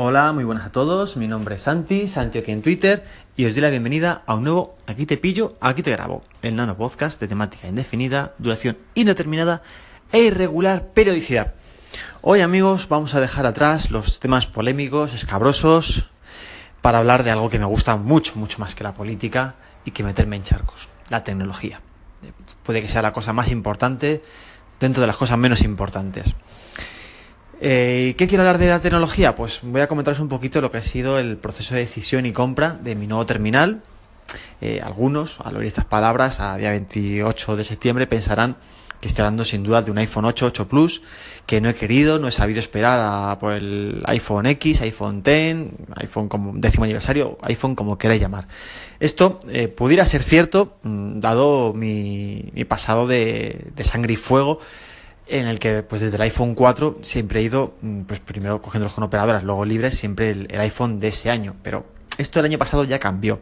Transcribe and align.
Hola, 0.00 0.32
muy 0.32 0.44
buenas 0.44 0.64
a 0.64 0.70
todos. 0.70 1.16
Mi 1.16 1.26
nombre 1.26 1.56
es 1.56 1.62
Santi, 1.62 2.06
Santi 2.06 2.38
aquí 2.38 2.52
en 2.52 2.62
Twitter, 2.62 3.04
y 3.36 3.46
os 3.46 3.54
doy 3.54 3.62
la 3.62 3.68
bienvenida 3.68 4.22
a 4.26 4.36
un 4.36 4.44
nuevo 4.44 4.76
Aquí 4.86 5.06
te 5.06 5.16
pillo, 5.16 5.56
aquí 5.60 5.82
te 5.82 5.90
grabo, 5.90 6.22
el 6.40 6.54
nano 6.54 6.76
podcast 6.76 7.20
de 7.20 7.26
temática 7.26 7.66
indefinida, 7.66 8.32
duración 8.38 8.78
indeterminada 8.94 9.60
e 10.12 10.20
irregular 10.20 10.86
periodicidad. 10.94 11.54
Hoy, 12.20 12.42
amigos, 12.42 12.88
vamos 12.88 13.16
a 13.16 13.20
dejar 13.20 13.44
atrás 13.44 13.90
los 13.90 14.20
temas 14.20 14.46
polémicos, 14.46 15.14
escabrosos, 15.14 16.08
para 16.80 16.98
hablar 16.98 17.24
de 17.24 17.32
algo 17.32 17.50
que 17.50 17.58
me 17.58 17.64
gusta 17.64 17.96
mucho, 17.96 18.36
mucho 18.36 18.60
más 18.60 18.76
que 18.76 18.84
la 18.84 18.94
política 18.94 19.56
y 19.84 19.90
que 19.90 20.04
meterme 20.04 20.36
en 20.36 20.44
charcos, 20.44 20.88
la 21.08 21.24
tecnología. 21.24 21.80
Puede 22.62 22.82
que 22.82 22.88
sea 22.88 23.02
la 23.02 23.12
cosa 23.12 23.32
más 23.32 23.50
importante 23.50 24.22
dentro 24.78 25.00
de 25.00 25.08
las 25.08 25.16
cosas 25.16 25.38
menos 25.38 25.62
importantes. 25.62 26.36
Eh, 27.60 28.14
¿Qué 28.16 28.28
quiero 28.28 28.42
hablar 28.42 28.58
de 28.58 28.68
la 28.68 28.80
tecnología? 28.80 29.34
Pues 29.34 29.60
voy 29.62 29.80
a 29.80 29.88
comentaros 29.88 30.20
un 30.20 30.28
poquito 30.28 30.60
lo 30.60 30.70
que 30.70 30.78
ha 30.78 30.82
sido 30.82 31.18
el 31.18 31.36
proceso 31.36 31.74
de 31.74 31.80
decisión 31.80 32.24
y 32.24 32.32
compra 32.32 32.78
de 32.80 32.94
mi 32.94 33.08
nuevo 33.08 33.26
terminal. 33.26 33.82
Eh, 34.60 34.80
algunos, 34.82 35.40
al 35.40 35.56
oír 35.56 35.66
estas 35.66 35.84
palabras, 35.84 36.38
a 36.38 36.56
día 36.56 36.70
28 36.70 37.56
de 37.56 37.64
septiembre, 37.64 38.06
pensarán 38.06 38.56
que 39.00 39.08
estoy 39.08 39.22
hablando 39.22 39.44
sin 39.44 39.64
duda 39.64 39.82
de 39.82 39.90
un 39.90 39.98
iPhone 39.98 40.24
8, 40.24 40.46
8 40.46 40.68
Plus, 40.68 41.02
que 41.46 41.60
no 41.60 41.68
he 41.68 41.74
querido, 41.74 42.20
no 42.20 42.28
he 42.28 42.32
sabido 42.32 42.60
esperar 42.60 42.98
a, 43.00 43.38
por 43.40 43.54
el 43.54 44.02
iPhone 44.06 44.46
X, 44.46 44.80
iPhone 44.82 45.22
X, 45.24 45.70
iPhone 45.96 46.28
como 46.28 46.52
décimo 46.54 46.84
aniversario, 46.84 47.38
iPhone 47.42 47.74
como 47.74 47.98
queráis 47.98 48.20
llamar. 48.20 48.46
Esto 49.00 49.40
eh, 49.48 49.66
pudiera 49.66 50.06
ser 50.06 50.22
cierto, 50.22 50.76
mm, 50.82 51.20
dado 51.20 51.74
mi, 51.74 52.52
pasado 52.68 53.08
de 53.08 53.72
sangre 53.82 54.12
y 54.12 54.16
fuego 54.16 54.60
en 55.28 55.46
el 55.46 55.58
que 55.58 55.82
pues 55.82 56.00
desde 56.00 56.16
el 56.16 56.22
iPhone 56.22 56.54
4 56.54 56.98
siempre 57.02 57.40
he 57.40 57.42
ido, 57.42 57.74
mm, 57.82 58.02
pues 58.02 58.20
primero 58.20 58.60
cogiendo 58.62 58.88
con 58.88 59.04
operadoras, 59.04 59.44
luego 59.44 59.64
libres, 59.64 59.94
siempre 59.94 60.30
el, 60.30 60.60
iPhone 60.60 61.00
de 61.00 61.08
ese 61.08 61.30
año, 61.30 61.54
pero 61.62 61.86
esto 62.16 62.40
el 62.40 62.46
año 62.46 62.58
pasado 62.58 62.84
ya 62.84 62.98
cambió. 62.98 63.40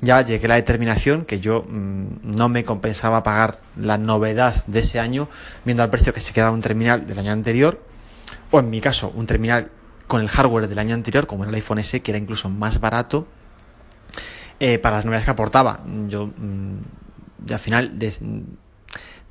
Ya 0.00 0.22
llegué 0.22 0.46
a 0.46 0.48
la 0.50 0.54
determinación 0.54 1.24
que 1.24 1.40
yo 1.40 1.64
mm, 1.68 2.06
no 2.22 2.48
me 2.48 2.64
compensaba 2.64 3.22
pagar 3.22 3.60
la 3.76 3.98
novedad 3.98 4.64
de 4.66 4.80
ese 4.80 5.00
año 5.00 5.28
viendo 5.64 5.82
al 5.82 5.90
precio 5.90 6.14
que 6.14 6.20
se 6.20 6.32
quedaba 6.32 6.52
un 6.52 6.62
terminal 6.62 7.06
del 7.06 7.18
año 7.18 7.32
anterior, 7.32 7.82
o 8.50 8.60
en 8.60 8.70
mi 8.70 8.80
caso, 8.80 9.12
un 9.14 9.26
terminal 9.26 9.70
con 10.06 10.22
el 10.22 10.28
hardware 10.28 10.68
del 10.68 10.78
año 10.78 10.94
anterior, 10.94 11.26
como 11.26 11.44
el 11.44 11.54
iPhone 11.54 11.80
S, 11.80 12.00
que 12.00 12.10
era 12.12 12.18
incluso 12.18 12.48
más 12.48 12.80
barato 12.80 13.26
eh, 14.60 14.78
para 14.78 14.96
las 14.96 15.04
novedades 15.04 15.24
que 15.26 15.30
aportaba. 15.32 15.82
Yo, 16.08 16.28
mm, 16.28 17.52
al 17.52 17.58
final, 17.58 17.98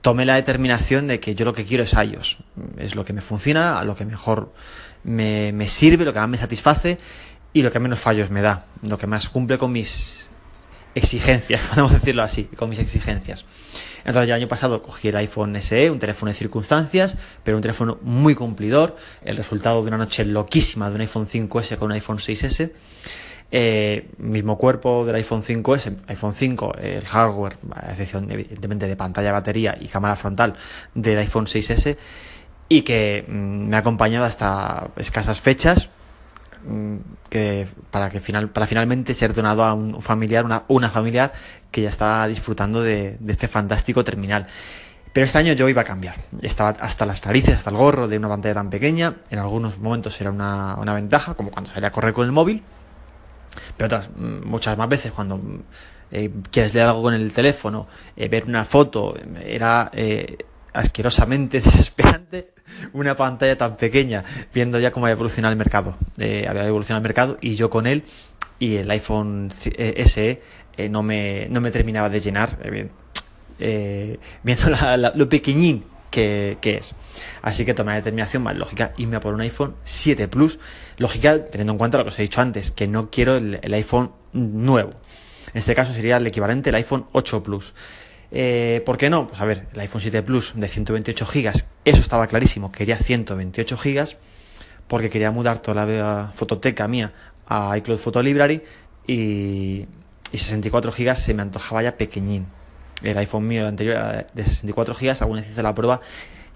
tomé 0.07 0.23
la 0.23 0.35
determinación 0.35 1.05
de 1.05 1.19
que 1.19 1.35
yo 1.35 1.43
lo 1.43 1.53
que 1.53 1.65
quiero 1.65 1.83
es 1.83 1.91
iOS. 1.91 2.37
Es 2.77 2.95
lo 2.95 3.03
que 3.03 3.11
me 3.11 3.19
funciona, 3.19 3.83
lo 3.83 3.97
que 3.97 4.05
mejor 4.05 4.53
me, 5.03 5.67
sirve, 5.67 6.05
lo 6.05 6.13
que 6.13 6.19
más 6.19 6.29
me 6.29 6.37
satisface 6.37 6.97
y 7.51 7.61
lo 7.61 7.73
que 7.73 7.79
menos 7.81 7.99
fallos 7.99 8.29
me 8.29 8.41
da, 8.41 8.67
lo 8.83 8.97
que 8.97 9.05
más 9.05 9.27
cumple 9.27 9.57
con 9.57 9.73
mis 9.73 10.29
exigencias, 10.95 11.59
podemos 11.69 11.91
decirlo 11.91 12.23
así, 12.23 12.45
con 12.45 12.69
mis 12.69 12.79
exigencias. 12.79 13.43
Entonces, 14.05 14.29
el 14.29 14.35
año 14.35 14.47
pasado 14.47 14.81
cogí 14.81 15.09
el 15.09 15.17
iPhone 15.17 15.61
SE, 15.61 15.91
un 15.91 15.99
teléfono 15.99 16.31
de 16.31 16.37
circunstancias, 16.37 17.17
pero 17.43 17.57
un 17.57 17.61
teléfono 17.61 17.97
muy 18.01 18.33
cumplidor, 18.33 18.95
el 19.25 19.35
resultado 19.35 19.81
de 19.81 19.89
una 19.89 19.97
noche 19.97 20.23
loquísima 20.23 20.87
de 20.87 20.95
un 20.95 21.01
iPhone 21.01 21.27
5S 21.27 21.75
con 21.75 21.87
un 21.87 21.95
iPhone 21.95 22.19
6S. 22.19 22.71
Eh, 23.49 24.09
mismo 24.17 24.57
cuerpo 24.57 25.05
del 25.05 25.15
iPhone 25.15 25.41
5S, 25.41 25.95
iPhone 26.07 26.33
5, 26.33 26.73
el 26.81 27.05
hardware, 27.05 27.57
a 27.71 27.91
excepción 27.91 28.29
evidentemente 28.29 28.87
de 28.87 28.95
pantalla, 28.97 29.31
batería 29.31 29.77
y 29.79 29.87
cámara 29.87 30.17
frontal 30.17 30.55
del 30.93 31.17
iPhone 31.19 31.45
6S, 31.45 31.97
y 32.67 32.81
que 32.81 33.25
mm, 33.25 33.69
me 33.69 33.77
ha 33.77 33.79
acompañado 33.79 34.25
hasta 34.25 34.89
escasas 34.97 35.39
fechas, 35.39 35.89
mm, 36.67 36.97
que 37.29 37.67
para 37.89 38.09
que 38.09 38.19
final, 38.19 38.49
para 38.49 38.67
finalmente 38.67 39.13
ser 39.13 39.33
donado 39.33 39.63
a 39.63 39.73
un 39.73 40.01
familiar, 40.01 40.43
una, 40.43 40.63
una 40.67 40.89
familiar 40.89 41.31
que 41.71 41.83
ya 41.83 41.89
está 41.89 42.27
disfrutando 42.27 42.81
de, 42.81 43.17
este 43.27 43.47
fantástico 43.47 44.03
terminal. 44.03 44.47
Pero 45.13 45.25
este 45.25 45.37
año 45.37 45.53
yo 45.53 45.69
iba 45.69 45.83
a 45.83 45.85
cambiar. 45.85 46.15
Estaba 46.41 46.71
hasta 46.81 47.05
las 47.05 47.25
narices, 47.25 47.55
hasta 47.55 47.69
el 47.69 47.77
gorro 47.77 48.09
de 48.09 48.17
una 48.17 48.27
pantalla 48.27 48.55
tan 48.55 48.69
pequeña. 48.69 49.15
En 49.31 49.39
algunos 49.39 49.79
momentos 49.79 50.19
era 50.19 50.31
una, 50.31 50.75
una 50.75 50.93
ventaja, 50.93 51.33
como 51.33 51.49
cuando 51.49 51.71
salía 51.71 51.87
a 51.87 51.91
correr 51.91 52.13
con 52.13 52.25
el 52.25 52.33
móvil. 52.33 52.61
Pero 53.75 53.87
otras, 53.87 54.09
mm, 54.15 54.45
muchas 54.45 54.77
más 54.77 54.89
veces 54.89 55.11
cuando 55.11 55.39
eh, 56.11 56.29
quieres 56.51 56.73
leer 56.73 56.87
algo 56.87 57.01
con 57.01 57.13
el 57.13 57.31
teléfono, 57.33 57.87
eh, 58.15 58.27
ver 58.27 58.45
una 58.45 58.63
foto, 58.65 59.15
era 59.45 59.91
eh, 59.93 60.37
asquerosamente 60.73 61.59
desesperante 61.61 62.53
una 62.93 63.15
pantalla 63.15 63.57
tan 63.57 63.77
pequeña, 63.77 64.23
viendo 64.53 64.79
ya 64.79 64.91
cómo 64.91 65.05
había 65.05 65.13
evolucionado 65.13 65.51
el 65.51 65.57
mercado. 65.57 65.97
había 66.17 66.65
evolucionado 66.65 66.99
el 66.99 67.03
mercado 67.03 67.37
y 67.41 67.55
yo 67.55 67.69
con 67.69 67.87
él 67.87 68.03
y 68.59 68.75
el 68.75 68.89
iPhone 68.91 69.49
SE 69.51 70.41
no, 70.89 71.03
me, 71.03 71.47
no 71.49 71.61
me 71.61 71.71
terminaba 71.71 72.09
de 72.09 72.19
llenar, 72.19 72.57
viendo 74.43 74.69
lo 75.15 75.29
pequeñín 75.29 75.85
que, 76.09 76.57
es. 76.61 76.95
Así 77.41 77.65
que 77.65 77.73
tomé 77.73 77.91
la 77.91 77.97
determinación 77.97 78.43
más 78.43 78.55
lógica, 78.55 78.93
irme 78.97 79.17
a 79.17 79.19
por 79.19 79.33
un 79.33 79.41
iPhone 79.41 79.75
7 79.83 80.27
Plus. 80.27 80.59
Lógica 80.97 81.45
teniendo 81.45 81.73
en 81.73 81.77
cuenta 81.77 81.97
lo 81.97 82.03
que 82.03 82.09
os 82.09 82.19
he 82.19 82.23
dicho 82.23 82.41
antes, 82.41 82.71
que 82.71 82.87
no 82.87 83.09
quiero 83.09 83.37
el, 83.37 83.73
iPhone 83.73 84.11
nuevo. 84.33 84.91
En 85.53 85.59
este 85.59 85.75
caso 85.75 85.93
sería 85.93 86.17
el 86.17 86.27
equivalente 86.27 86.69
al 86.69 86.75
iPhone 86.75 87.05
8 87.11 87.43
Plus. 87.43 87.73
Eh, 88.31 88.81
¿Por 88.85 88.97
qué 88.97 89.09
no? 89.09 89.27
Pues 89.27 89.39
a 89.39 89.45
ver, 89.45 89.67
el 89.73 89.79
iPhone 89.79 90.01
7 90.01 90.21
Plus 90.23 90.53
de 90.55 90.67
128 90.67 91.25
GB, 91.25 91.51
eso 91.85 92.01
estaba 92.01 92.27
clarísimo, 92.27 92.71
quería 92.71 92.97
128 92.97 93.77
GB, 93.77 94.17
porque 94.87 95.09
quería 95.09 95.31
mudar 95.31 95.59
toda 95.59 95.85
la 95.85 96.31
fototeca 96.35 96.87
mía 96.87 97.13
a 97.47 97.77
iCloud 97.77 97.97
Photo 97.97 98.21
Library 98.21 98.61
y, 99.05 99.85
y 100.31 100.37
64 100.37 100.91
GB 100.91 101.15
se 101.15 101.33
me 101.33 101.41
antojaba 101.41 101.83
ya 101.83 101.95
pequeñín 101.95 102.47
el 103.03 103.17
iPhone 103.17 103.47
mío 103.47 103.61
el 103.61 103.67
anterior 103.67 104.25
de 104.33 104.43
64 104.43 104.95
GB, 104.95 105.15
aún 105.21 105.39
hice 105.39 105.63
la 105.63 105.73
prueba 105.73 106.01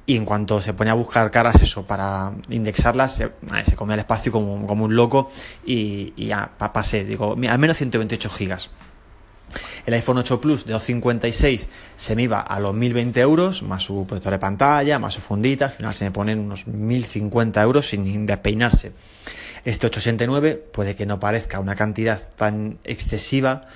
y 0.06 0.16
en 0.16 0.26
cuanto 0.26 0.62
se 0.62 0.74
pone 0.74 0.90
a 0.90 0.94
buscar 0.94 1.30
caras 1.32 1.62
eso 1.62 1.86
para 1.86 2.34
indexarlas 2.50 3.16
se, 3.16 3.76
comía 3.76 3.94
el 3.94 4.02
espacio 4.02 4.32
como, 4.32 4.56
un 4.56 4.96
loco 4.96 5.32
y, 5.66 6.14
ya 6.18 6.50
pasé, 6.58 7.06
digo, 7.06 7.36
al 7.50 7.60
menos 7.60 7.78
128 7.78 8.30
GB. 8.30 8.58
El 9.86 9.94
iPhone 9.96 10.18
8 10.20 10.40
Plus 10.40 10.66
de 10.66 10.74
256 10.74 11.70
se 11.98 12.16
me 12.16 12.24
iba 12.24 12.40
a 12.40 12.60
los 12.60 12.74
1020 12.74 13.20
euros, 13.20 13.64
más 13.64 13.84
su 13.84 14.06
protector 14.08 14.34
de 14.34 14.40
pantalla, 14.40 15.00
más 15.00 15.14
su 15.14 15.22
fundita, 15.22 15.66
al 15.66 15.72
final 15.72 15.94
se 15.94 16.06
me 16.06 16.12
ponen 16.12 16.40
unos 16.40 16.68
1050 16.68 17.62
euros 17.62 17.90
sin 17.90 18.26
despeinarse. 18.26 18.94
Este 19.64 19.88
869 19.88 20.56
puede 20.74 20.96
que 20.96 21.06
no 21.06 21.20
parezca 21.20 21.60
una 21.60 21.76
cantidad 21.76 22.20
tan 22.36 22.80
excesiva, 22.84 23.68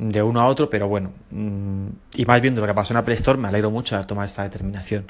de 0.00 0.22
uno 0.22 0.40
a 0.40 0.46
otro, 0.46 0.70
pero 0.70 0.88
bueno, 0.88 1.12
mm, 1.30 1.86
y 2.14 2.24
más 2.24 2.40
viendo 2.40 2.62
lo 2.62 2.66
que 2.66 2.72
pasó 2.72 2.94
en 2.94 2.96
Apple 2.96 3.14
Store, 3.14 3.38
me 3.38 3.48
alegro 3.48 3.70
mucho 3.70 3.94
de 3.94 3.98
haber 3.98 4.06
tomado 4.06 4.24
esta 4.24 4.42
determinación. 4.42 5.04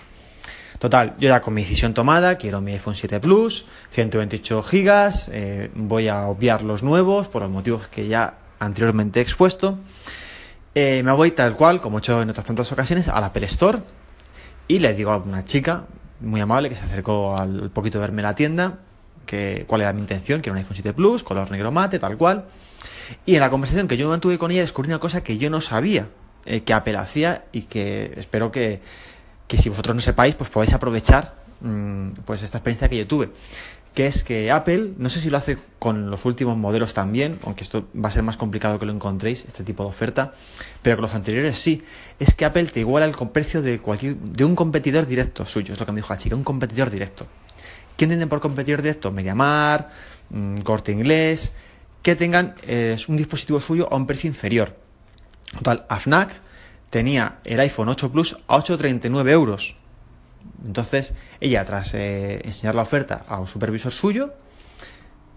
Total, 0.80 1.14
yo 1.18 1.28
ya 1.28 1.40
con 1.40 1.54
mi 1.54 1.62
decisión 1.62 1.94
tomada, 1.94 2.36
quiero 2.36 2.60
mi 2.60 2.72
iPhone 2.72 2.96
7 2.96 3.20
Plus, 3.20 3.66
128 3.90 4.62
GB, 4.62 5.10
eh, 5.30 5.70
voy 5.74 6.08
a 6.08 6.26
obviar 6.26 6.64
los 6.64 6.82
nuevos 6.82 7.28
por 7.28 7.42
los 7.42 7.50
motivos 7.50 7.86
que 7.86 8.08
ya 8.08 8.34
anteriormente 8.58 9.20
he 9.20 9.22
expuesto. 9.22 9.78
Eh, 10.74 11.02
me 11.04 11.12
voy 11.12 11.30
tal 11.30 11.54
cual, 11.54 11.80
como 11.80 11.98
he 11.98 12.00
hecho 12.00 12.20
en 12.20 12.30
otras 12.30 12.46
tantas 12.46 12.72
ocasiones, 12.72 13.08
a 13.08 13.20
la 13.20 13.26
Apple 13.26 13.46
Store 13.46 13.78
y 14.66 14.80
le 14.80 14.92
digo 14.94 15.12
a 15.12 15.18
una 15.18 15.44
chica 15.44 15.84
muy 16.20 16.40
amable 16.40 16.68
que 16.68 16.74
se 16.74 16.84
acercó 16.84 17.36
al 17.36 17.70
poquito 17.70 17.98
de 17.98 18.02
verme 18.02 18.22
la 18.22 18.34
tienda, 18.34 18.78
que 19.24 19.64
cuál 19.68 19.82
era 19.82 19.92
mi 19.92 20.00
intención, 20.00 20.40
que 20.40 20.50
era 20.50 20.54
un 20.54 20.58
iPhone 20.58 20.74
7 20.74 20.94
Plus, 20.94 21.22
color 21.22 21.48
negro 21.50 21.70
mate, 21.70 22.00
tal 22.00 22.16
cual. 22.16 22.46
Y 23.26 23.34
en 23.34 23.40
la 23.40 23.50
conversación 23.50 23.88
que 23.88 23.96
yo 23.96 24.08
mantuve 24.08 24.38
con 24.38 24.50
ella 24.50 24.60
descubrí 24.60 24.88
una 24.88 24.98
cosa 24.98 25.22
que 25.22 25.38
yo 25.38 25.50
no 25.50 25.60
sabía, 25.60 26.08
eh, 26.44 26.62
que 26.62 26.72
Apple 26.72 26.96
hacía 26.96 27.44
y 27.52 27.62
que 27.62 28.12
espero 28.16 28.50
que, 28.50 28.80
que, 29.46 29.58
si 29.58 29.68
vosotros 29.68 29.94
no 29.94 30.02
sepáis, 30.02 30.34
pues 30.34 30.50
podáis 30.50 30.72
aprovechar 30.72 31.34
mmm, 31.60 32.10
pues 32.24 32.42
esta 32.42 32.58
experiencia 32.58 32.88
que 32.88 32.96
yo 32.98 33.06
tuve. 33.06 33.30
Que 33.94 34.06
es 34.06 34.22
que 34.22 34.52
Apple, 34.52 34.92
no 34.98 35.10
sé 35.10 35.20
si 35.20 35.30
lo 35.30 35.36
hace 35.36 35.58
con 35.80 36.10
los 36.10 36.24
últimos 36.24 36.56
modelos 36.56 36.94
también, 36.94 37.40
aunque 37.44 37.64
esto 37.64 37.88
va 37.92 38.08
a 38.08 38.12
ser 38.12 38.22
más 38.22 38.36
complicado 38.36 38.78
que 38.78 38.86
lo 38.86 38.92
encontréis, 38.92 39.44
este 39.44 39.64
tipo 39.64 39.82
de 39.82 39.88
oferta, 39.88 40.32
pero 40.80 40.96
con 40.96 41.02
los 41.02 41.14
anteriores 41.14 41.58
sí. 41.58 41.82
Es 42.20 42.34
que 42.34 42.44
Apple 42.44 42.66
te 42.66 42.80
iguala 42.80 43.04
el 43.04 43.14
precio 43.32 43.62
de 43.62 43.80
cualquier, 43.80 44.16
de 44.16 44.44
un 44.44 44.54
competidor 44.54 45.06
directo 45.06 45.44
suyo, 45.44 45.74
es 45.74 45.80
lo 45.80 45.86
que 45.86 45.92
me 45.92 45.96
dijo 45.96 46.12
la 46.12 46.18
chica, 46.18 46.36
un 46.36 46.44
competidor 46.44 46.88
directo. 46.88 47.26
¿Qué 47.96 48.04
entienden 48.04 48.28
por 48.28 48.40
competidor 48.40 48.80
directo? 48.80 49.10
Mediamar, 49.10 49.90
mmm, 50.30 50.58
Corte 50.58 50.92
Inglés, 50.92 51.52
que 52.02 52.16
tengan 52.16 52.54
eh, 52.62 52.96
un 53.08 53.16
dispositivo 53.16 53.60
suyo 53.60 53.88
a 53.90 53.96
un 53.96 54.06
precio 54.06 54.28
inferior. 54.28 54.76
Total, 55.56 55.84
AFNAC 55.88 56.40
tenía 56.90 57.38
el 57.44 57.60
iPhone 57.60 57.88
8 57.88 58.12
Plus 58.12 58.36
a 58.46 58.58
8,39 58.58 59.30
euros. 59.30 59.76
Entonces, 60.64 61.14
ella, 61.40 61.64
tras 61.64 61.94
eh, 61.94 62.40
enseñar 62.44 62.74
la 62.74 62.82
oferta 62.82 63.24
a 63.28 63.38
un 63.38 63.46
supervisor 63.46 63.92
suyo, 63.92 64.32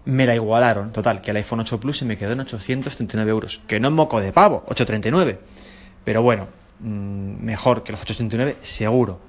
me 0.04 0.26
la 0.26 0.34
igualaron. 0.34 0.92
Total, 0.92 1.20
que 1.20 1.30
el 1.30 1.38
iPhone 1.38 1.60
8 1.60 1.80
Plus 1.80 1.98
se 1.98 2.04
me 2.04 2.16
quedó 2.16 2.32
en 2.32 2.40
839 2.40 3.30
euros. 3.30 3.60
Que 3.66 3.80
no 3.80 3.88
es 3.88 3.94
moco 3.94 4.20
de 4.20 4.32
pavo, 4.32 4.64
839. 4.66 5.38
Pero 6.04 6.22
bueno, 6.22 6.48
mm, 6.80 7.44
mejor 7.44 7.82
que 7.82 7.92
los 7.92 8.02
839, 8.02 8.58
seguro. 8.62 9.20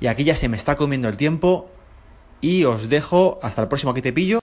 Y 0.00 0.06
aquí 0.06 0.24
ya 0.24 0.36
se 0.36 0.48
me 0.48 0.56
está 0.56 0.76
comiendo 0.76 1.08
el 1.08 1.16
tiempo. 1.16 1.70
Y 2.40 2.64
os 2.64 2.88
dejo 2.88 3.40
hasta 3.42 3.62
el 3.62 3.68
próximo 3.68 3.94
que 3.94 4.02
te 4.02 4.12
pillo. 4.12 4.36